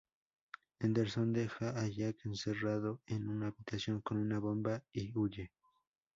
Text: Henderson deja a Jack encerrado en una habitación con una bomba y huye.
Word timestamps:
Henderson 0.79 1.31
deja 1.31 1.79
a 1.79 1.87
Jack 1.87 2.25
encerrado 2.25 3.03
en 3.05 3.27
una 3.27 3.49
habitación 3.49 4.01
con 4.01 4.17
una 4.17 4.39
bomba 4.39 4.83
y 4.91 5.13
huye. 5.15 5.51